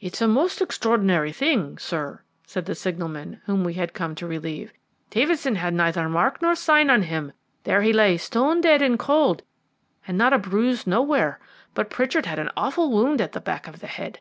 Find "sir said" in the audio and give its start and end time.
1.76-2.66